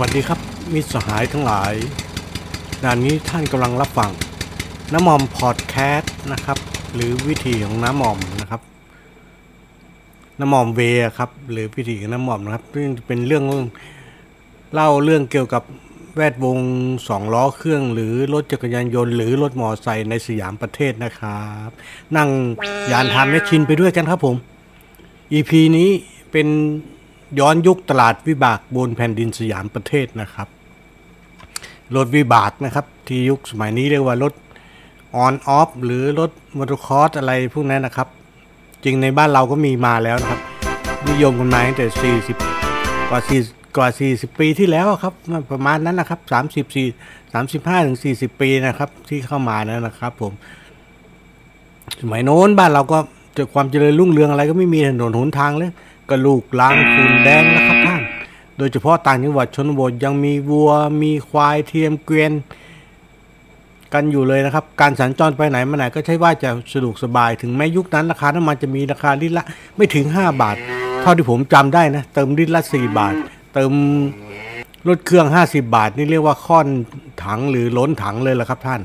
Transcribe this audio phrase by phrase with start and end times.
[0.00, 0.40] วัสดีครับ
[0.74, 1.72] มิตรสหายทั้งหลาย
[2.84, 4.10] งานนี้ท่านกำลังรับฟัง
[4.92, 6.58] น้ำมอมพอดแคสต์นะครับ
[6.94, 8.60] หรือวิธีของน้ำมอมนะครับ
[10.40, 10.80] น้ำมอมเว
[11.18, 13.44] ครับ หรือวิธีของน้ำมอมนะครับซึ่งเป็นเรื่อง
[14.72, 15.62] เล่าเรื่องเกี่ยวกับ
[16.16, 16.58] แวดวง
[17.08, 21.70] สองล้อเครื่อง หรือรถจักรยานยนต์หรือรถมอเตอร์ไซค์ในสยามประเทศนะครับ
[22.16, 22.28] นั่ง
[22.92, 24.36] ยานทานแมชชินไปด้วยกันครับผม
[25.32, 25.90] EP นี้
[26.32, 26.48] เป็น
[27.38, 30.48] ย้อนยุคตลาดวิบากบนแผ่นดินสยามประเทศนะครับ
[31.96, 34.32] รถวิบากนะครับ ที่ยุคสมัยนี้เรียกว่ารถ
[35.16, 38.08] on-off หรือรถมอเตอร์คอร์สอะไรพวกนั้นนะครับ
[38.84, 40.40] จริงในบ้านเราก็มีมาแล้วนะครับ
[41.08, 45.14] นิยมกันมาตั้งแต่ 40 กว่า4กว่า 40 ปีที่แล้วครับ
[45.52, 46.20] ประมาณนั้นนะครับ
[46.72, 50.32] 34 35ถึง40 ปีนะครับ ที่เข้ามาแล้วนะครับ ผม
[52.00, 52.98] สมัยโน้นบ้านเราก็
[53.34, 55.70] เจอความเจริญรุ่งเรืองอะไรก็ไม่มีถนนหนทางเลย
[56.10, 58.02] กระลูกล้างฝุ่นแดงนะครับท่าน
[58.58, 60.70] โดยเฉพาะต่างจังหวัดชนบทยังมีวัว
[61.02, 62.32] มีควายเทียมเกวียน
[63.94, 69.44] กันอยู่เลยนะครับ การสัญจรไปไหนมาไหนก็ใช่ว่าจะสะดวกสบายถึงแม้ยุคนั้นราคาน้ำมันจะมีราคาลิตรละ
[69.76, 70.56] ไม่ถึง 5 บาท
[71.00, 73.14] เท่าที่ผมจำได้นะ เติมลิตรละ 4 บาท
[73.54, 73.72] เติม
[74.88, 76.66] รถเครื่อง 50 บาท นี่เรียกว่าค่อน
[77.24, 78.80] ถังหรือล้นถังเลยละครับท่าน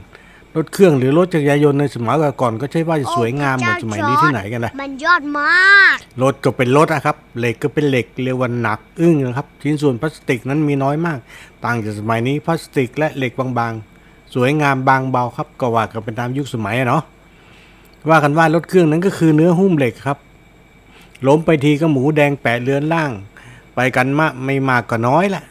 [0.55, 5.51] รถเครื่องหรือรถจักรยานยนต์ในสมัยก่อนก็ใช่ว่าจะสวยงามเหมือนสมัยนี้ที่ไหนกันนะมันยอดมา
[5.93, 11.17] กรถก็เป็นรถนะครับ เหล็กก็เป็นเหล็กเรียกว่าหนักอึ้งนะครับ ชิ้นส่วนพลาสติกนั้นมีน้อยมาก
[11.65, 17.03] ต่างจากสมัยนี้พลาสติกและเหล็กบางๆ สวยงามบางเบาครับก็ว่ากันเป็นตามยุคสมัยอะเนาะ
[18.09, 20.17] ว่ากันว่ารถเครื่องนั้นก็คือเนื้อหุ้มเหล็กครับ
[21.27, 23.11] ล้มไปทีก็หมูแดงแปะเลือนล่าง
[23.75, 25.50] ไปกันมากไม่มากก็น้อยแหละเ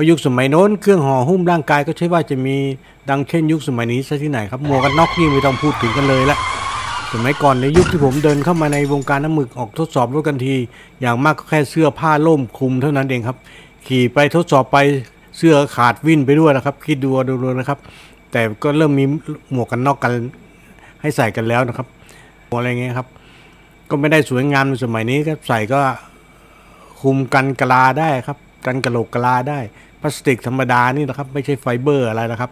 [0.00, 2.56] ราะยุคสมัยโน้นเครื่องห่อหุ้มร่างกายก็ใช่ว่าจะมี
[3.10, 6.38] ดังเช่นยุคสมัยนี้ซะที่ไหนครับหมวกกันน็อกนี่ไม่ต้องพูดถึงกันเลยละ
[7.12, 10.54] สมัยก่อนในยุคที่ผมเดินเข้ามาในวงการน้ำหมึกออกทดสอบรถกันที
[11.00, 13.36] อย่างมากก็แค่เสื้อผ้าล่มคลุมเท่านั้นเองครับ
[13.86, 14.78] ขี่ไปทดสอบไป
[15.36, 17.78] เสื้อขาดวิ่นไปด้วยนะครับ คิดดูดูนะครับ
[18.32, 19.04] แต่ก็เริ่มมี
[19.52, 20.12] หมวกกันน็อกกัน
[21.00, 21.86] ให้ใส่กันแล้วนะครับ
[22.58, 23.06] อะไรเงี้ยครับ
[23.90, 25.80] ก็ไม่ได้สวยงามในสมัยนี้ครับใส่ก็
[27.00, 29.58] คุมกันกะลาได้ครับ กันกระโหลกกะลาได้
[30.00, 32.50] พลาสติกธรรมดานี่นะครับ ไม่ใช่ไฟเบอร์อะไรนะครับ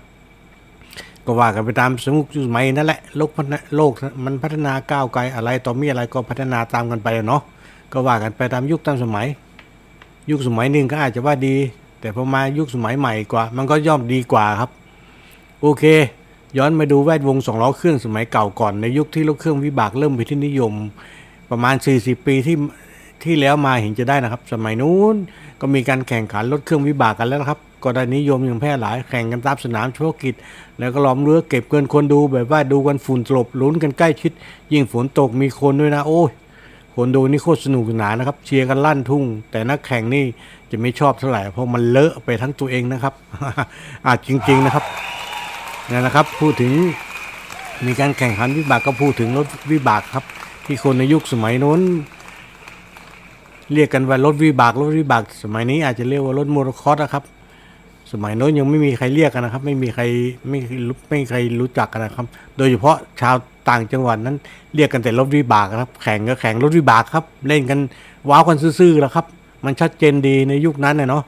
[1.26, 3.92] ก็ว่ากันไปตามสมุกสมัยนั่นแหละโลกพัฒนาโลก
[4.24, 7.42] มันพัฒนาก้าวไกลอะไรต่อมีอะไรก็พัฒนาตามกันไปเนาะ
[7.92, 9.26] ก็ว่ากันไปตามยุคตามสมัย
[10.30, 11.56] ยุคสมัยหนึ่งก็อาจจะว่าดี
[12.00, 14.70] แต่พอมายุคสมัยใหม่กว่า มันก็ย่อมดีกว่าครับ
[15.60, 15.84] โอเค
[16.58, 20.72] ย้อนมาดูแวดวงสองล้อเครื่องสมัยเก่าก่อนในยุคที่รถเครื่องวิบากเริ่มเป็นที่นิยม
[21.50, 22.56] ประมาณ 40 ปีที่
[23.24, 25.16] ที่แล้วมาเห็นจะได้นะครับ สมัยนู้น
[25.60, 30.34] ก็มีการแข่งขันรถเครื่องวิบากกันแล้วครับก็ได้นิยมอย่างแพร่หลายแข่งกันตามสนามเฉพาะกิจ
[30.78, 34.32] แล้วก็ล้อมเรือเก็บเกินคนดูแบบว่าดูกันฝุ่นตลบลุ้นกันใกล้ชิด
[34.72, 36.30] ยิ่งฝนตกมีคนด้วยนะโอ้ย
[36.94, 40.24] คนดูนี่โคตรสนุกสนานนะครับ เชียร์กันลั่นทุ่ง แต่นักแข่งนี่
[40.70, 43.14] จะไม่ชอบเท่าไหร่เพราะมันเลอะไปทั้งตัวเองนะครับ
[44.06, 44.84] อาจจริง ๆนะครับ
[45.90, 46.72] นี่นะครับ พูดถึง
[47.86, 50.24] มีการแข่งขันวิบากก็พูดถึงรถวิบากครับ
[50.66, 51.80] ที่คนในยุคสมัยโน้น
[53.72, 57.24] เรียกกันว่ารถวิบากรถวิบาก สมัยนี้อาจจะเรียกว่ารถโมโตคอสนะครับ
[58.12, 60.02] สมัยโน้นยังไม่มีใครเรียกกันนะครับ ไม่มีใคร
[60.48, 60.58] ไม่
[60.88, 63.36] รู้ไม่ใครรู้จักกันนะครับ โดยเฉพาะชาว
[63.68, 64.36] ต่างจังหวัดนั้น
[64.74, 67.78] เรียกกันแต่รถวิบากครับ แข่งก็แข่งรถวิบากครับ เล่นกัน
[68.30, 69.26] ว้าวกันซื่อๆแล้วครับ
[69.64, 71.22] มันชัดเจนดีในยุคนั้นเนาะ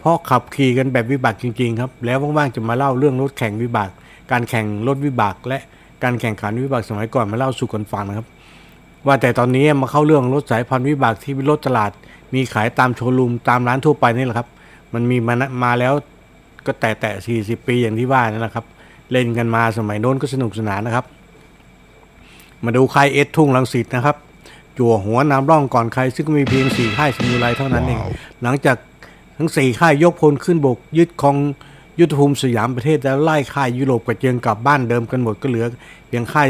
[0.00, 3.90] เพราะขับขี่กันแบบวิบากจริงๆครับ แล้วว่างๆจะมาเล่าเรื่องรถแข่งวิบาก
[4.30, 5.60] การแข่งรถวิบาก และ
[6.02, 8.26] การแข่งขันวิบากสมัยก่อนมาเล่าสู่กันฟังนะครับ
[9.06, 11.90] ว่าแต่ตอนนี้มาเข้าเรื่องรถสายพันธุ์วิบากที่รถตลาด
[12.34, 14.48] มีขายตามโชว์รูมตามร้านทั่วไปนี่แหละครับ
[14.94, 15.92] มันมีมานะมาแล้ว
[16.66, 18.66] ก็แต่แต่สี่สิบปีอย่างที่ว่านั่นแหละครับ
[19.12, 21.04] เล่นกันมาสมัยโน้นก็สนุกสนานนะครับ
[22.64, 24.16] มาดูค่ายเอสทุ่งลังสิตนะครับ
[24.78, 28.00] จั่วหัวนำร่องก่อนใคร ซึ่งก็มีเพียงสี่ค่ายสมุไรเท่านั้นเอง
[28.42, 28.76] หลังจาก
[29.38, 31.36] ทั้งสี่ค่ายยกพลขึ้นบก ยึดครอง
[32.00, 35.66] ยุทธภูมิสยามประเทศแล้วไล่ค่ายยุโรปกระเจิงกลับบ้านเดิมกันหมดก็เหลือ
[36.08, 36.48] เพียงค่าย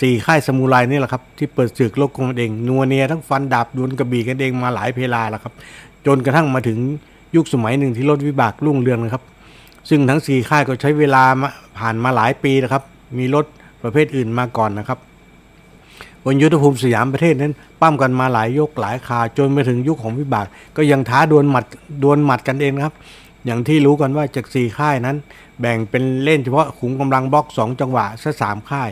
[0.00, 5.52] สี่ค่ายสมุไรนี่แหละครับ ที่เปิดศึกโลกกันเองนัวเนียทั้งฟันดาบดวลกระบี่กันเองมาหลายเพลาแล้วครับ
[6.06, 6.78] จนกระทั่งมาถึง
[7.36, 9.22] ยุคสมัยหนึ่งที่รถวิบากรุ่งเรืองนะครับ
[9.88, 11.22] ซึ่งทั้งสี่ค่ายก็ใช้เวลา
[11.78, 12.82] ผ่านมาหลายปีนะครับ
[13.18, 13.44] มีรถ
[13.82, 14.98] ประเภทอื่นมาก่อนนะครับ
[16.24, 20.46] บนยุทธภูมิสยามประเทศนั้นปั้มกันมาหลายยกหลายคาจนมาถึงยุคของวิบาก
[20.76, 21.64] ก็ยังท้าดวลหมัด
[22.02, 22.94] ดวลหมัดกันเองครับ
[23.46, 25.16] อย่างที่รู้กันว่าจากสี่ค่ายนั้น
[25.60, 28.90] แบ่งเป็นเล่นเฉพาะขุมกำลังบล็อกสองจังหวะซะสามค่าย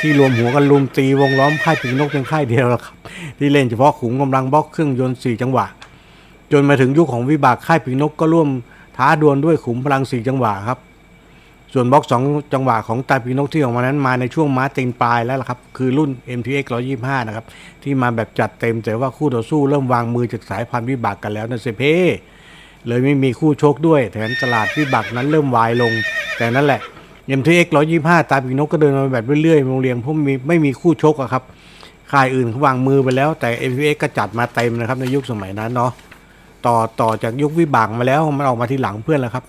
[0.00, 2.94] ที่รวมหัวกันลุมตีวงล้อมค่ายปีกนกเป็นค่ายเดียวล้วครับ
[3.38, 5.66] ที่เล่นเฉพาะขุมกำลังบล็อกเครื่องยนต์สี่จังหวะ
[6.52, 8.48] จนมาถึงยุคของวิบากค่ายปีกนกก็ร่วม
[8.96, 10.78] ท้าดวลด้วยขุมพลังสี่จังหวะครับ
[11.72, 12.22] ส่วนบล็อกสอง
[12.54, 16.64] จังหวะของตาปีนกที่ออกมานั้นมาในช่วงม้าเต็งปลายแล้วล่ะครับ คือรุ่น MTX
[16.96, 17.44] 125 นะครับ
[17.82, 21.82] ที่มาแบบจัดเต็มแต่ว่าคู่ต่อสู้เริ่มวางมือจากสายพันธุ์วิบากกันแล้วนะเซเพ
[22.86, 25.92] เลยไม่มีคู่ชกด้วยแถมตลาดวิบักนั้นเริ่มวายลง
[26.36, 26.80] แต่นั่นแหละ
[27.38, 27.66] MTX
[27.98, 31.42] 125ตาปีนกก็เดินมาแบบเรื่อยๆโรงเรียนเพราะมีไม่มีคู่ชกอะครับ
[32.12, 35.92] ค่ายอื่นเขาวางมือไปแล้ว แต่ MTX ก็จัดมาเต็มนะครับในยุคสมัยนั้นเนาะ
[36.66, 39.44] ต่อต่อจากยุควิบากมาแล้วมันออกมาทีหลังเพื่อนแล้วครับ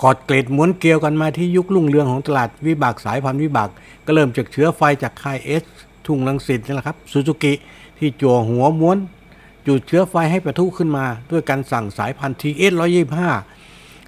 [0.00, 3.68] ขอดเกรดม้วนเกลียวกันมาที่ยุครุ่งเรืองของตลาดวิบากสายพันธุ์วิบาก
[4.06, 5.62] ก็เริ่มจากเชื้อไฟจากค่าย S
[6.06, 7.52] ทุ่งรังสิตนี่แหละครับซูซูกิ
[7.98, 8.98] ที่จั่วหัวม้วน
[9.66, 13.30] จุดเชื้อไฟให้ปะทุขึ้นมาด้วยการสั่งสายพันธุ์ TS ร้อยยี่ห้า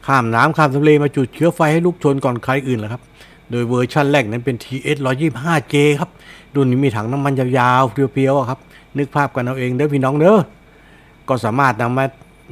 [0.06, 3.02] ข้ามน้ำข้ามทะเลมาจุดเชื้อไฟให้ลุกโชนก่อนใครอื่นแหละครับ
[3.50, 6.10] โดยเวอร์ชั่นแรกนั้นเป็น TS 125J ครับ
[6.54, 8.58] รุ่นนี้มีถังน้ำมันยาวๆ เพียวๆครับ
[8.98, 10.38] นึกภาพกันเอาเองเด้อพี่น้องเด้อ
[11.28, 12.04] ก็สามารถนำมา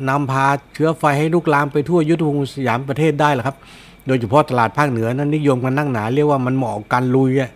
[0.09, 3.57] นำพาเชื้อไฟให้ลุกลามไปทั่วยุทธภูมิสยามประเทศได้แหละครับ
[4.07, 7.51] โดยเฉพาะตลาดภาคเหนือนั้นนิยมกันนักหนาเรียกว่ามันเหมาะกับการลุยอะ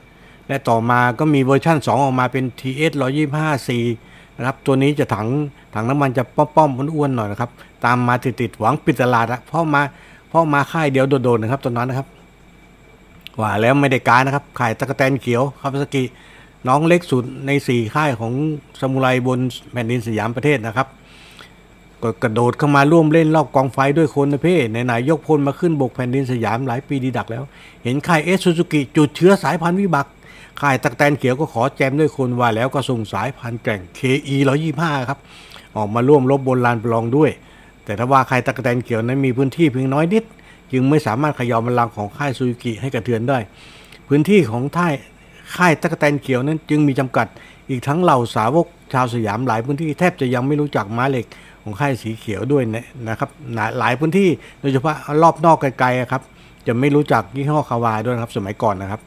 [0.48, 3.70] และต่อมาก็มีเวอร์ชั่น 2 ออกมาเป็น TS 125C
[4.36, 5.28] นะครับตัวนี้จะถัง
[5.74, 7.50] ถังน้ำมันจะป้อมๆอ้วนๆหน่อยนะครับ
[7.84, 9.82] ตามมาติดๆหวังปิดตลาดอะเพราะมา
[10.28, 12.06] เพราะมาค่ายเดียวโดดๆนะครับตอนนั้นนะครับ
[13.40, 16.02] ว่าแล้วไม่ได้การนะครับค่ายตั๊กแตนเขียวคาวาซากิ
[16.68, 18.32] น้องเล็กสุดในสี่ค่ายของ
[18.80, 19.38] ซามูไรบน
[19.72, 20.88] แผ่นดินสยามประเทศนะครับ
[22.02, 27.42] ก็กระโดดเข้ามาร่วมเล่นรอบกองไฟด้วยคนนะเพ่ไหนๆยกพลมาขึ้นบกแผ่นดินสยามหลายปีดีดักแล้ว
[27.84, 30.06] เห็นค่าย S ซูซูกิจุดเชื้อสายพันธุ์วิบาก
[30.60, 34.36] ค่ายตั๊กแตนเขียวก็ขอแจมด้วยคนว่าแล้วก็ส่งสายพันธุ์แกร่ง KE
[34.72, 35.18] 125 ครับ
[35.76, 37.30] ออกมาร่วมรบบนลานประลองด้วย
[37.84, 40.24] แต่ทว่าค่ายตั๊กแตนเขียวนั้นมีพื้นที่เพียงน้อยนิด
[40.72, 43.38] จึงไม่สามารถขยอมบัลลังของค่ายซูซูกิให้กระเทือนได้
[44.08, 44.92] พื้นที่ของท่าย
[45.56, 47.26] ค่ายตะแตนเขียวนั้นจึงมีจำกัด
[47.70, 51.26] อีกทั้งเหล่าสาวกชาวสยามหลายพื้นที่แทบจะยังไม่รู้จักม้าเหล็ก
[51.62, 52.62] ของค่ายสีเขียวด้วย
[53.08, 53.30] นะครับ
[53.78, 54.28] หลายพื้นที่
[54.60, 56.22] โดยเฉพาะรอบนอกไกลๆครับ
[56.66, 59.00] จะไม่รู้จักยี่ห้อคาวาด้วยครับสมัยก่อนนะครับ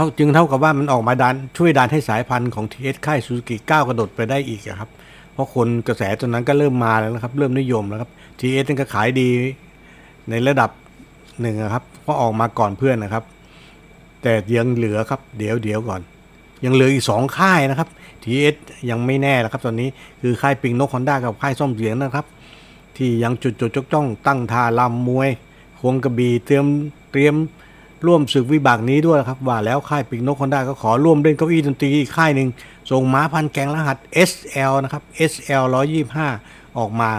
[0.00, 4.90] ท่าจึงเท่ากับว่ามันออกมาดันช่วยดันให้สายพันธุ์ของ TS ค่ายซูซูกิก้าวกระโดดไปได้อีกครับ
[5.32, 8.10] เพราะคนกระแสตอนนั้นก็เริ่มมาแล้วนะครับ เริ่มนิยมแล้วครับ
[8.40, 9.28] TS นั่นก็ขายดี
[10.30, 10.70] ในระดับ
[11.40, 13.24] หนึ่งอะครับเพราะออกมาก่อนเพื่อนนะครับ
[14.22, 16.00] แต่ยังเหลือครับ เดี๋ยวเดี๋ยวก่อน
[16.64, 17.88] ยังเหลืออีกสองค่ายนะครับ
[18.24, 18.54] TS
[18.90, 19.88] ยังไม่แน่นะครับ ตอนนี้
[20.22, 22.26] คือค่ายปิงนกฮอนด้ากับค่ายซ่อมเสียงนะครับ
[22.96, 25.28] ที่ยังจุดจุดจ้องจ้องตั้งท่าลำมวย
[25.80, 26.66] ควงกระบี่เตรียม
[27.12, 27.34] เตรียม
[28.06, 32.48] ร่วมศึกวิบากนี้ด้วยนะครับ ว่าแล้วค่ายปิงนกฮอนด้าก็ขอร่วมเล่นเก้าอี้ดนตรีอีกค่ายหนึ่ง
[32.90, 33.96] ส่งม้าพันแกงรหัส
[34.30, 35.62] SL นะครับ SL
[36.20, 37.10] 125 ออกมา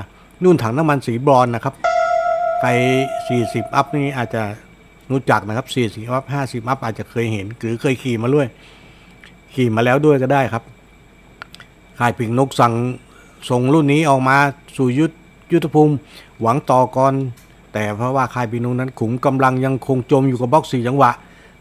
[0.44, 1.74] นุ่นถังน้ำมันสีบรอนนะครับ
[2.60, 2.69] ใคร
[3.22, 4.44] 40 อัพนี่อาจจะ
[5.12, 5.68] รู้จักนะครับ
[6.06, 8.48] 40 อัพ 50 อัพอาจจะเคยเห็น หรือเคยขี่มาด้วย
[9.54, 10.63] ขี่มาแล้วด้วยก็ได้ครับ
[12.00, 12.74] ค่ายปิงนกสั่ง
[13.50, 14.38] ส่งรุ่นนี้ออกมา
[14.78, 15.12] สู่ยุทธ
[15.51, 15.94] ยุทธภูมิ
[16.42, 17.13] หวังต่อกร
[17.73, 21.12] แต่เพราะว่าค่ายปิงนกนั้นขุมกำลังยังคงจมอยู่กับบล็อกสี่จังหวะ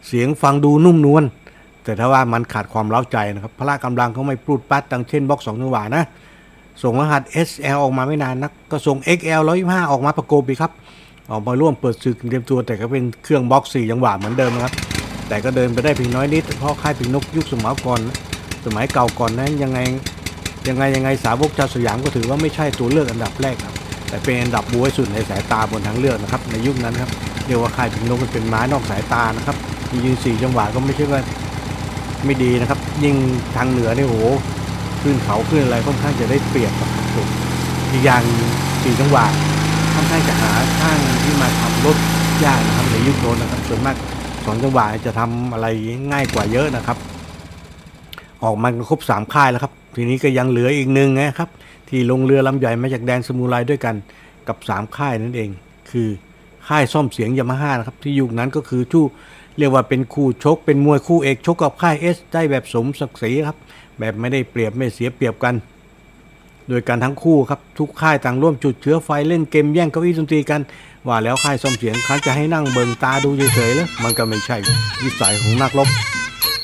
[0.07, 1.23] เสียงฟังดูนุ่มนวล
[1.83, 6.03] แต่ถ้าว่ามันขาดความเล้าใจนะครับพละกำลังเขาไม่ปลุดปัดดังเช่นบล็อกสองจังหวะนะ
[6.83, 10.71] ส่งรหัส SL ออกมาไม่นานนักก็ส่ง XL 125 ออกมาประกบอีกครับ
[11.31, 14.73] ออกมาร่วมเปิดศึกเตรียมตัวแต่ก็เป็นเครื่องบล็อก4จังหวะเหมือนเดิมนะครับ
[15.27, 17.99] แต่ก็เดินไปได้เพียงน้อยนิด เพราะค่ายปิงนกยุคสมัยก่อน
[18.65, 19.79] สมัยเก่าก่อนนั้นยังไง
[20.67, 23.75] ยังไงยังไงสาวกชาวสยามก็ถือว่าไม่ใช่ตัวเลือกอันดับแรกครับ
[24.11, 27.11] แต่เป็นอันดับบวยสุดในสายตาบนทางเลือกนะครับในยุคนั้นครับ
[27.47, 29.57] เรียกว่าค่ายปิงนกมันเป็นไม้นอกสายตานะครับ
[30.05, 31.21] ยืนสี่จังหวะก็ไม่ใช่ว่า
[32.25, 33.15] ไม่ดีนะครับ ยิ่ง
[33.55, 34.23] ทางเหนือนี่โอ้โห
[35.01, 37.27] ขึ้นเขาขึ้นอะไรค่อนข้างจะได้เปรียบครับผม
[37.91, 38.21] อีกอย่าง
[38.83, 39.25] สี่จังหวะ
[39.93, 41.97] ค่อนข้างจะหาช่างที่มาทำรถ
[42.45, 43.95] ยากนะครับในยุคโน้นนะครับส่วนมาก
[44.45, 45.67] สองจังหวะจะทำอะไร
[46.11, 46.97] ง่ายกว่าเยอะนะครับ
[48.43, 51.49] ออกมาครบสามค่ายแล้วครับ ทีนี้ก็ยังเหลืออีกหนึ่งนะครับ
[51.91, 53.95] ที่ลงเรือลำใหญ่มาจากแดนสมุไรด้วยกัน
[54.47, 55.49] กับสามค่ายนั่นเอง
[55.91, 56.09] คือ
[56.67, 59.05] ค่ายซ่อมเสียงยามาฮ่านะครับ ที่ยุคนั้นก็คือชู่
[59.57, 63.57] เรียกว่าเป็นคู่ชก เป็นมวยคู่เอกชกกับค่ายเอสได้แบบสมศักดิ์ศรีครับ
[63.99, 65.55] แบบไม่ได้เปรียบไม่เสียเปรียบกัน
[66.69, 70.61] โดยการทั้งคู่ครับทุกค่ายต่างร่วมจุดเชื้อไฟเล่นเกมแย่งเก้าอี้ดนตรีกัน
[71.07, 74.57] ว่าแล้วค่ายซ่อมเสียงคันจะให้นั่งเบิงตาดูเฉยๆแล้วมันก็ไม่ใช่
[75.03, 75.87] วิสัยของนักรบ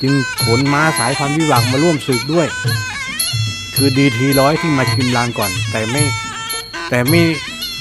[0.02, 2.46] จึงขนม้าสายพันธุ์วิบากมาร่วมศึกด้วย
[3.80, 6.02] คือดีทีร้อยที่มาชิมลางก่อน แต่ไม่
[6.90, 7.22] แต่ไม่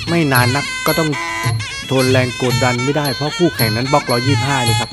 [0.10, 1.10] ไม่นานนักก็ต้อง
[1.90, 4.90] ทนแรงกดดันไม่ได้เพราะคู่แข่งนั้นบล็อกร้อยยี่ห้าเลยครับ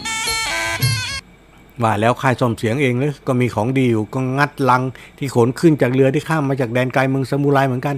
[1.82, 4.82] ว่าแล้วค่ายซ่อมเสียงเองเลยก็มีของดีอยู่ก็งัดลัง
[5.18, 7.96] ที่ขนขึ้นจากเรือที่ข้ามมาจากแดนไกลเมืองสมุไรเหมือนกัน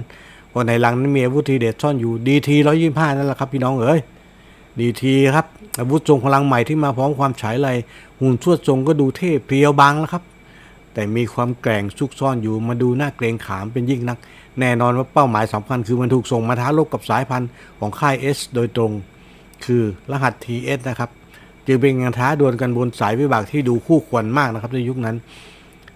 [0.49, 3.99] เพราะในลังนั้นมีอาวุธทีเด็ดซ่อนอยู่ดีทีร้อยยี่ห้านั่นแหละครับพี่น้องเอ้ย
[4.79, 5.45] ดีทีครับ
[5.79, 7.69] อาวุธทรงพลังใหม่ที่มาพร้อมความฉายไร
[8.19, 10.23] หุ่นชวดทรงก็ดูเท่เพรียวบางแล้วครับ
[10.97, 14.17] แต่มีความแกร่งซุกซ่อนอยู่มาดูน่าเกรงขามเป็นยิ่งนัก
[14.59, 17.49] แน่นอนว่าเป้าหมายสำคัญคือมันถูกส่งมาท้ารบกับสายพันธุ์
[17.79, 18.91] ของค่าย S โดยตรง
[19.65, 21.09] คือรหัส TS นะครับ
[21.67, 25.15] จึงเป็นการท้าดวลกันบนสายวิบากที่ดูคู่ควรมากนะครับในยุคนั้น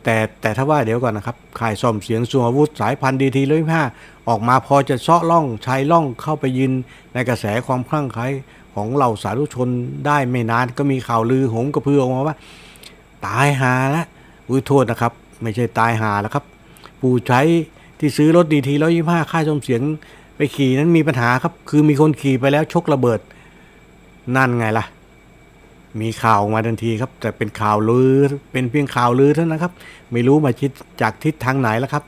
[0.04, 3.84] แต่แต่ถ้าว่าเดี๋ยวก่อนนะครับค่ายซ่อมเสียงส่วนอาวุธสายพันธุ์ดีทีร้อยห้า
[4.28, 6.72] ออกมาพอจะเซาะล่องชายล่องเข้าไปยืน
[7.14, 8.28] ในกระแสความคลั่งไคล้
[8.74, 9.70] ของเหล่าสาธุชน
[10.06, 12.36] ได้ไม่นานก็มีข่าวลือโหมกระพือออกมาว่า
[13.26, 14.08] ตายหาแล้ว
[14.52, 16.44] อุ้ยโทษนะครับ ไม่ใช่ตายหาแล้วครับ
[17.00, 17.42] ผู้ใช้
[18.00, 19.82] ที่ซื้อรถดีทีร้อยยี่ห้าค่ายซ่อมเสียง
[20.36, 23.20] ไปขี่นั้นมีปัญหาครับ คือมีคนขี่ไปแล้วชกระเบิด
[24.36, 24.86] นั่นไงล่ะ
[26.02, 28.14] มีข่าวออกมาทันทีครับ แต่เป็นข่าวลือ
[28.52, 29.74] เป็นเพียงข่าวลือเท่านั้นครับ
[30.12, 32.04] ไม่รู้มาชิดจากทิศทางไหนแล้วครับ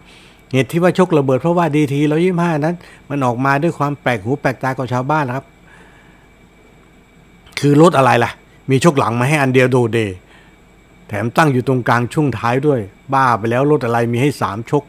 [0.54, 2.76] เหตุที่ว่าชกระเบิดเพราะว่าดีทีร้อยี่ห้านั้น
[3.10, 5.46] มันออกมาด้วยความแปลกหูแปลกตากับชาวบ้านครับ
[7.60, 8.32] คือรถอะไรล่ะ
[8.70, 10.00] มีชกหลังมาให้อันเดียวโดเด
[11.08, 12.80] แถมตั้งอยู่ตรงกลางช่วงท้ายด้วย
[13.14, 14.84] บ้าไปแล้วรถอะไรมีให้สามชก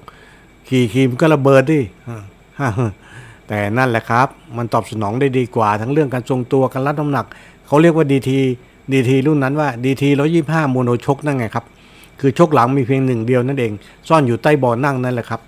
[0.68, 1.80] ขี่ขี่มันก็ระเบิดดิ
[3.48, 7.26] แต่นั่นแหละครับ มันตอบสนองได้ดีกว่า ทั้งเรื่องการทรงตัวการรับน้ำหนัก
[7.66, 8.38] เขาเรียกว่าดีที
[8.92, 11.64] ดีทีรุ่นนั้นว่าดีทีร้อยยี่ห้าโมโนชกนั่นไงครับ
[12.20, 13.72] คือชกหลังมีเพียงหนึ่งเดียวนั่นเอง
[14.08, 15.40] ซ่อนอยู่ใต้เบาะนั่งนั่นแหละครับ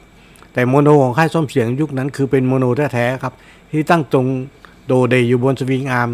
[0.53, 3.35] แต่ mono ของค่ายส้อมเสียงยุคนั้นคือเป็น mono แท้ๆครับ
[3.71, 4.27] ที่ตั้งตรง
[4.87, 6.11] โด่เด่อยู่บน swingarm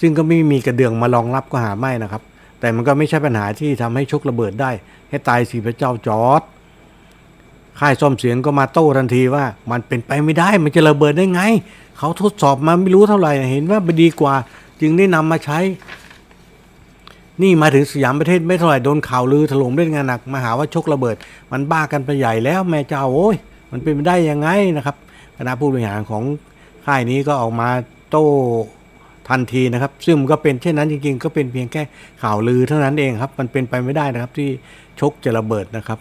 [0.00, 2.22] ซึ่งก็ไม่มีกระเดื่องมารองรับก็หาไม่นะครับ
[2.60, 4.70] แต่มันก็ไม่ใช่ปัญหาที่ทำให้โช้คระเบิดได้
[5.08, 6.42] ให้ตายสิพระเจ้าจอร์จ
[7.80, 11.42] ค่ายส้อมเสียงก็มาโต้ทันทีว่า มันเป็นไปไม่ได้มันจะระเบิดได้ไง
[11.98, 14.34] เขาทดสอบมาไม่รู้เท่าไหร่เห็นว่ามันดีกว่า
[14.80, 15.58] จึงได้นำมาใช้
[17.42, 21.16] นี่มาถึงสยามประเทศไม่เท่าไหร่โดนข่าวลือถล่มเล่นงานหนักมาหาว่าชกระเบิด
[21.52, 23.36] มันบ้ากันไปใหญ่แล้วแม่เจ้าโอ้ย
[23.70, 24.96] มันเป็นไปได้ยังไงนะครับ
[25.36, 26.22] คณะผู้บริหารของ
[26.86, 27.68] ค่ายนี้ก็ออกมา
[28.10, 28.26] โต้
[29.30, 31.82] ทันทีนะครับ ซึ่งมันก็เป็นเช่นนั้นจริงๆ ก็เป็นเพียงแค่
[32.22, 34.48] ข่าวลือเท่านั้นเองครับ มันเป็นไปไม่ได้นะครับที่
[35.00, 35.98] ชกจะระเบิดนะครับ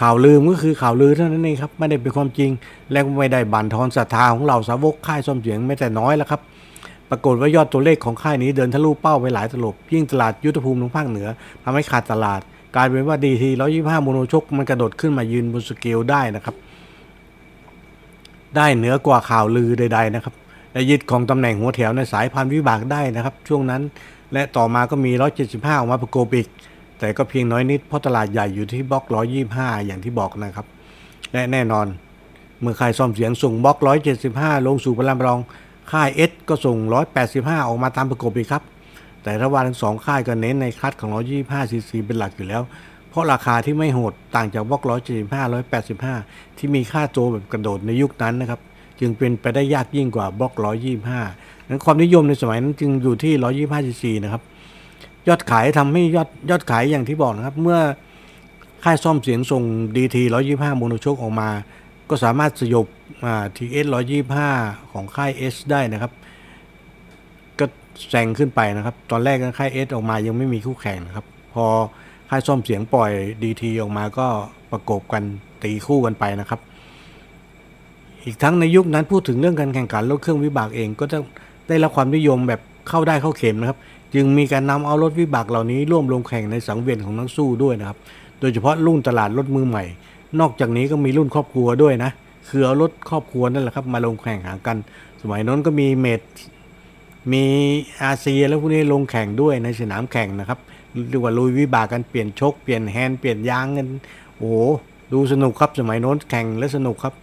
[0.00, 2.50] ข่าวลือก็คือข่าวลือเท่านั้นเองครับไม่ได้เป็นความจริง
[2.92, 6.40] และไม่ได้บั่นทอนศรัทธาของเหล่าสาวกค่ายซ่อมเสียงแม้แต่น้อยแล้วครับ
[7.10, 11.28] ปรากฏว่ายอดตัวเลขของค่ายนี้เดินทะลุเป้าไปหลายตลบ ยิ่งตลาดยุทธภูมิทางภาคเหนือ
[11.64, 12.40] ทำให้ขาดตลาด
[12.76, 16.54] กลายเป็นว่าดีทีร้อยี่ห้าโมโนชกมันกระโดดขึ้นมายืนบนสเกลได้นะครับ
[18.56, 20.34] ได้เหนือกว่าข่าวลือใด ๆ นะครับ
[20.72, 23.82] และยึดของตำแหน่งหัวแถวในสายพันธุ์วิบากได้นะครับ ช่วงนั้น
[24.32, 25.12] และต่อมาก็มี
[25.46, 26.48] 175 ออกมาประกบอีก
[26.98, 29.04] แต่ก็เพียงน้อยนิดเพราะตลาดใหญ่อยู่ที่บล็อก
[29.46, 30.66] 125 อย่างที่บอกนะครับ
[31.32, 31.86] และแน่นอน
[32.60, 33.78] เมื่อค่ายส้อมเสียงส่งบล็อก
[34.22, 35.38] 175 ลงสู่ลานประลอง
[35.92, 36.76] ค่าย S ก็ส่ง
[37.24, 38.62] 185 ออกมาตามประกบอีกครับ
[39.22, 41.10] แต่ระหว่างทั้งสองค่ายก็เน้นในคัดของ
[41.40, 42.62] 125 ซีซีเป็นหลักอยู่แล้ว
[43.10, 48.60] เพราะราคาที่ไม่โหดต่างจากบล็อก175 185 ที่มีค่าตัวแบบกระโดดในยุคนั้นนะครับ
[49.00, 50.52] จึงเป็นไปได้ยากยิ่งกว่าบล็อก
[51.10, 53.32] 125นั้นความนิยมในสมัยนั้นจึงอยู่ที่
[53.76, 54.42] 125ซีซีนะครับ
[55.28, 57.80] ยอดขายทำให้ยอดยอดขายอย่างที่บอกนะครับ เมื่อ
[58.84, 59.62] ค่ายซ่อมเสียงส่ง
[59.96, 60.16] DT
[60.48, 61.50] 125โมโนโชคออกมา
[62.08, 62.86] ก็สามารถสยบ
[63.56, 63.86] ทีเอส
[64.38, 66.12] 125ของค่าย S ได้นะครับ
[67.58, 67.64] ก็
[68.10, 71.66] แซงขึ้นไปนะครับ ตอนแรกค่าย S ออกมายังไม่มีคู่แข่งนะครับ พอ
[72.30, 74.26] ค่ายซ่อมเสียงปล่อย DT ออกมาก็
[74.70, 75.22] ประกบกัน
[75.62, 76.60] ตีคู่กันไปนะครับ
[78.24, 81.18] อีกทั้งในยุคนั้นพูดถึงเรื่องการแข่งขันรถเครื่องวิบากเองก็จะ
[81.68, 83.78] ได้รับความนิยมแบบเข้าได้เข้าเข็มนะครับ
[84.14, 87.98] จึงมีการนำเอารถวิบากเหล่านี้ร่วมลงแข่งในสังเวียนของนักสู้ด้วยนะครับ
[88.40, 89.84] โดยเฉพาะรุ่นตลาดรถมือใหม่
[90.40, 92.10] นอกจากนี้ก็มีรุ่นครอบครัวด้วยนะ
[92.48, 94.76] คือเอารถครอบครัวนั่นแหละครับมาลงแข่งหากัน
[95.22, 96.20] สมัยนั้นก็มีเมด
[97.32, 97.44] มี
[98.02, 100.58] อาเซียแล้วพวกนี้ลงแข่งด้วยในสนามแข่งนะครับ
[101.08, 103.86] เรียกว่าลุยวิบากกันเปลี่ยนชกเปลี่ยนแฮนด์เปลี่ยนยางกัน
[104.36, 104.56] โอ้โห
[105.12, 107.14] ดูสนุกครับสมัยโน้นแข่งและสนุกครับ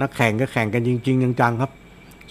[0.00, 1.70] นักแข่งก็แข่งกันจริง ๆ จังๆครับ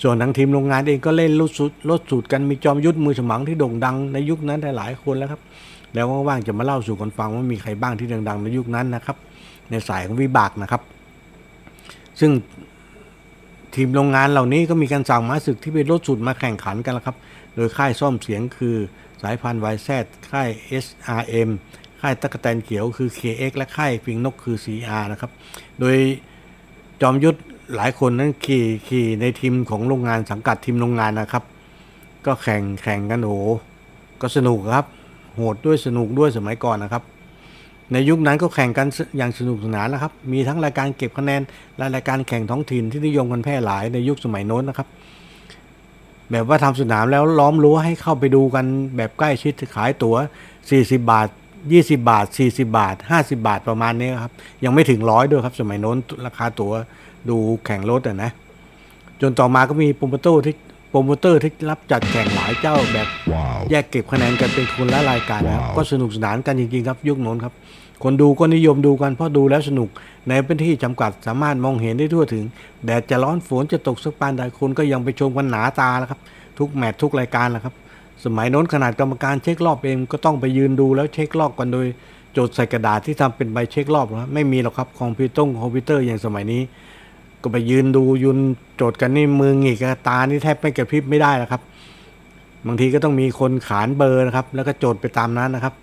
[0.02, 5.42] ส่วนทางทีมโรงงานเองก็เล่นรถสูตรรถสูตรกันมีจอมยุทธมือฉมังที่โด่งดังในยุคนั้นหลายคนแล้วครับ
[5.94, 9.18] แล้วว่างๆจะมาเล่าสู่กันฟังว่ามีใครบ้างที่ดังๆในยุคนั้นนะครับ
[9.70, 10.82] ในสายของวิบากนะครับ
[12.20, 12.32] ซึ่ง
[13.76, 17.16] ทีมโรงงานเหล่านี้ก็มีการสั่งม้าศึกที่เป็นรถสูตรมาแข่งขันกันแล้วครับ
[17.56, 18.76] โดยค่ายซ่อมเสียงคือ
[19.22, 19.90] สายพันธุ์ YZ
[20.32, 20.50] ค่าย
[20.84, 21.50] SRM
[22.02, 25.32] ค่ายตะกแตนเขียวคือ KX และค่ายพิงนกคือ CR นะครับ
[25.80, 25.96] โดย
[27.02, 27.40] จอมยุทธ
[27.76, 31.44] หลายคนนั้นขี่ขี่ในทีมของโรงงานสังกัดทีมโรงงานนะครับ
[32.26, 33.38] ก็แข่งแข่งกันโอ้
[34.22, 34.86] ก็สนุกครับ
[35.36, 37.04] โหดด้วยสนุกด้วยสมัยก่อนนะครับ
[37.92, 41.42] ในยุคนั้นก็แข่งกันอย่างสนุกสนานนะครับ มีทั้งรายการเก็บคะแนน
[41.78, 44.88] และรายการแข่งท้องถิ่นที่นิยมกันแพร่หลายในยุคสมัยโน้นนะครับ
[46.32, 50.16] แบบว่าทำสนามแล้วล้อมรั้วให้เข้าไปดูกันแบบใกล้ชิดขายตั๋ว
[50.60, 51.28] 40 บาท
[51.66, 56.74] 20 บาท 40 บาท 50 บาทประมาณนี้ครับ ยังไม่ถึงร้อยด้วยครับ สมัยโน้นราคาตั๋ว
[57.30, 58.32] ดูแข่งรถอะนะ
[59.22, 60.56] จนต่อมาก็มีโปรโมเตอร์ที่
[60.90, 63.60] โปรโมเตอร์ที่รับจัดแข่งหลายเจ้าแบบ Wow.
[63.72, 67.54] แยกเก็บคะแนนกันเป็นคนละรายการนะครับก็สนุกสนานกันจริงๆครับยุคโน้นครับ
[68.04, 69.90] คนดูก็นิยมดูกันเพราะดูแล้วสนุก
[70.30, 72.46] ในพื้นที่จำกัดสามารถมองเห็นได้ทั่วถึง
[72.86, 76.20] แดดจะร้อนฝนจะตกสักปานใดคนก็ยังไปชมกันหนาตาแล้วครับ
[76.60, 77.74] ทุกแมตช์ทุกรายการแล้วครับ
[78.26, 81.86] สมัยโน้นขนาดกรรมการเช็ครอบเองก็ต้องไปยืนดูแล้วเช็ครอบกันโดย
[82.38, 86.62] จดใส่กระดาษที่ทำเป็นใบเช็ครอบนะไม่มีหรอกครับคอมพิวเตอร์คอมพิวเตอร์อย่างสมัยนี้
[87.46, 88.40] ก็ไปยืนดูยืน
[88.78, 91.62] โจทย์กันนี่มือหงิกตานี่แทบไม่กระพริบไม่ได้แล้วครับ
[92.68, 95.74] บางทีก็ต้องมีคนขานเบอร์นะครับ แล้วก็โจทย์ไปตามนั้นนะครับ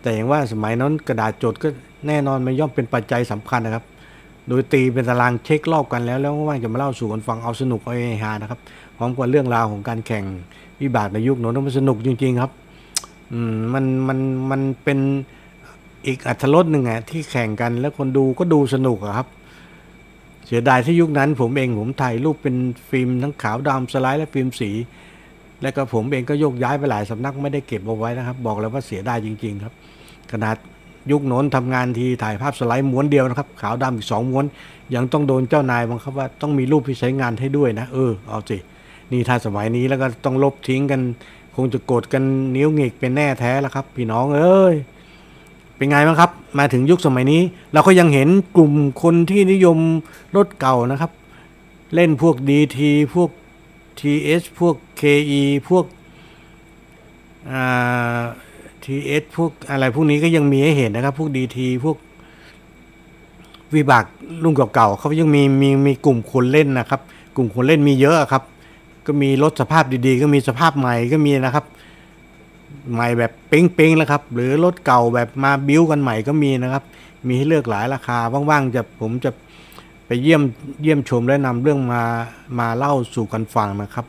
[0.00, 1.68] แต่อย่างว่าสมัยนั้นกระดาษโจทย์ก็
[2.06, 3.84] แน่นอนมันย่อมเป็นปัจจัยสำคัญนะครับ
[4.48, 8.60] โดยตีเป็นตารางเช็ครอบกันแล้วแล้วก็ว่างจะมาเล่าสู่กันฟังเอาสนุกเอาเฮฮานะครับ
[8.96, 10.24] พร้อมกับเรื่องราวของการแข่ง
[10.80, 12.52] วิบากในยุคโน้นมันสนุกจริง ๆ ครับ
[13.32, 14.18] อืมมันมัน
[14.50, 14.98] มันเป็น
[16.06, 19.28] อีกอัตรสหนึ่งอะที่แข่งกันแล้วคนดูก็ดูสนุกอะครับ
[20.54, 22.56] สียดายที่ยุคนั้น ผมเองผมถ่ายรูปเป็น
[22.90, 24.70] ฟิล์มทั้งขาวดำสไลด์และฟิล์มสี
[25.62, 29.74] แล้วก็ผมเองก็โยกย้ายไปหลายสำนักไม่ได้เก็บเอาไว้นะครับ บอกเลยว่าเสียดายจริง ๆ ครับ
[30.32, 30.56] ขนาด
[31.10, 34.44] ยุคโน้นทำงานทีถ่ายภาพสไลด์ม้วนเดียวนะครับ ขาวดำอีกสองม้วน
[34.94, 38.58] ยังต้องโดนเจ้านายบังคับว่าต้องมีรูปที่ใช้งานให้ด้วยนะ เออเอาสิ
[39.12, 41.00] นี่ถ้าสมัยนี้แล้วก็ต้องลบทิ้งกัน
[41.56, 42.22] คงจะโกรธกัน
[42.56, 44.74] นิ้วหงิกเป็นแน่แท้แล้วครับ พี่น้องเอ้ย
[45.82, 47.40] เป็นไงบ้างครับ มาถึงยุคสมัยนี้
[47.72, 48.72] เราก็ยังเห็นกลุ่ม
[49.02, 49.78] คนที่นิยม
[50.36, 51.10] รถเก่านะครับ
[51.94, 52.78] เล่นพวก DT
[53.14, 53.30] พวก
[54.00, 55.84] TS พวก KE พวก
[57.50, 58.20] อ่า
[58.84, 61.96] TS พวกอะไรพวกนี้ก็ยังมีให้เห็นนะครับ พวก DT พวก
[63.74, 64.04] วิบาก
[64.42, 67.00] รุ่นเก่าๆเขายังมีมีมีกลุ่มคนเล่นนะครับ
[67.36, 68.42] กลุ่มคนเล่นมีเยอะครับ
[69.06, 71.64] ก็มีรถสภาพดีๆ ก็มีสภาพใหม่ก็มีนะครับ
[72.92, 76.84] ใหม่แบบเป้งๆแล้วครับ หรือรถเก่าแบบมาบิ้วกันใหม่ก็มีนะครับ
[77.26, 78.18] มีให้เลือกหลายราคา
[78.50, 79.30] ว่างๆจะผมจะ
[80.06, 80.42] ไปเยี่ยม
[80.82, 82.02] เยี่ยมชมและนำเรื่องมา
[82.58, 84.06] มาเล่าสู่กันฟังนะครับ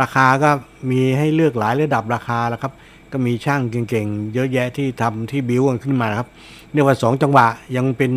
[0.00, 0.50] ราคาก็
[0.90, 2.72] มีให้เลือกหลายระดับราคาแล้วครับ
[3.12, 6.28] ก็มีช่างเก่งๆ เยอะแยะที่ทำที่บิ้วกันขึ้นมาครับ
[6.72, 8.12] เรียกว่าสองจังหวะยังเป็น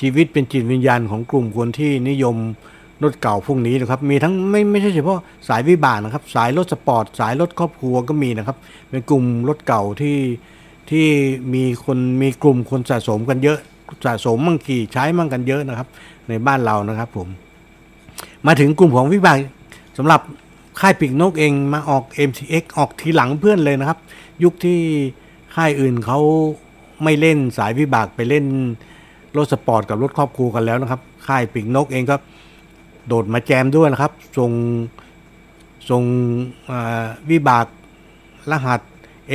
[0.00, 2.36] ชีวิตเป็นจิตวิญญาณของกลุ่มคนที่นิยม
[3.02, 8.56] รถเก่าพวกนี้นะครับ มีทั้งไม่ไม่ใช่เฉพาะสายวิบากนะครับ สายรถสปอร์ต สายรถครอบครัวก็มีนะครับ
[8.90, 10.18] เป็นกลุ่มรถเก่าที่
[10.90, 11.06] ที่
[11.54, 13.58] มีคนมีกลุ่มคนสะสมกันเยอะ
[14.06, 15.88] สะสมมั่งขี่ใช้มั่งกันเยอะนะครับ
[16.28, 17.28] ในบ้านเรานะครับผม
[18.46, 19.38] มาถึงกลุ่มของวิบาก
[19.96, 20.20] สำหรับ
[20.80, 23.98] ค่ายปีกนกเองมาออก MTX ออกทีหลังเพื่อนเลยนะครับ
[24.44, 24.78] ยุคที่
[25.54, 26.18] ค่ายอื่นเขา
[27.02, 28.44] ไม่เล่นสายวิบากไปเล่น
[29.36, 32.16] รถสปอร์ตกับรถครอบครัวกันแล้วนะครับ ค่ายปีกนกเองก็
[33.06, 34.50] โดดมาแจมด้วยนะครับส่ง
[35.90, 36.02] ส่ง
[36.70, 37.66] อ่าวิบาก
[38.50, 38.80] รหัส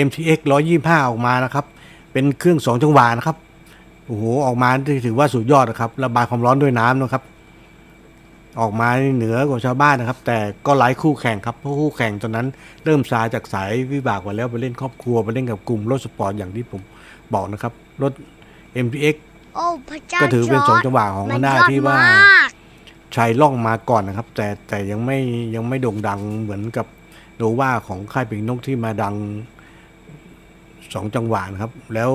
[0.05, 0.39] MTX
[0.73, 1.65] 125 ออกมานะครับ
[2.11, 3.37] เป็นเครื่อง 2 จังหวะนะครับ
[4.05, 4.69] โอ้โห ออกมา
[5.05, 7.23] ถือว่าสุดยอดนะครับ ระบายความร้อนด้วยน้ำนะครับ
[8.59, 12.47] ออกมาเหนือกว่าชาวบ้านนะครับ แต่ก็หลายคู่แข่งครับ เพราะคู่แข่งตอนนั้น
[12.83, 16.81] เริ่มซาจากสายวิบากไปแล้วไปเล่นครอบครัวไปเล่นกับกลุ่มรถสปอร์ตอย่างที่ผม
[17.33, 18.13] บอกนะครับ รถ
[18.85, 19.15] MTX
[19.55, 21.97] โอ้พระเจ้าก็ถือเป็นจสร์องจจังหวะของมัฮนอนด้ายอดที่ว่า
[23.15, 25.19] มายล่องมาก่อนนะครับ แต่แต่ยังไม่
[25.55, 26.85] ยังไม่โด่งดังเหมือนกับ
[27.37, 29.15] โนวาของค่ายปิงนกที่มาดัง
[30.93, 32.11] สองจังหวะนะครับ แล้ว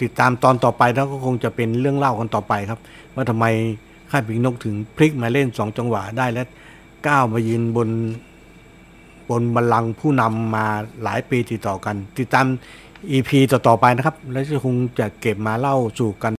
[0.00, 2.80] ติดตามตอนต่อไปแล้วก็คงจะเป็นเรื่องเล่ากันต่อไปครับ
[3.14, 3.46] ว่าทำไม
[4.10, 6.42] ค่ายปิงนกถึงพลิกมาเล่นสองจังหวะได้และ
[7.06, 7.88] ก้าวมายืนบน
[9.30, 10.66] บนบัลลังก์ผู้นำมา
[11.02, 12.46] หลายปีติดต่อกัน ติดตาม
[13.10, 16.32] EP ต่อ ๆ ไปนะครับ แล้วจะคงจะเก็บมาเล่าสู่กัน